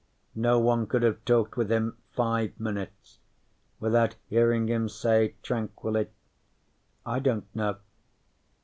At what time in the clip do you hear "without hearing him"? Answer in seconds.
3.79-4.89